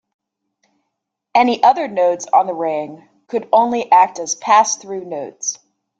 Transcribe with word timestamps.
Any 1.35 1.61
other 1.61 1.87
nodes 1.87 2.25
on 2.25 2.47
the 2.47 2.55
ring 2.55 3.07
could 3.27 3.47
only 3.53 3.91
act 3.91 4.17
as 4.17 4.33
pass-through 4.33 5.05
nodes. 5.05 5.59